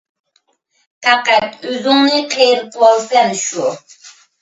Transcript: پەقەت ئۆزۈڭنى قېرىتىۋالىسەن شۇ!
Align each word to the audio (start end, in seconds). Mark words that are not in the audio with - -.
پەقەت 1.09 1.61
ئۆزۈڭنى 1.69 2.25
قېرىتىۋالىسەن 2.35 3.41
شۇ! 3.47 3.73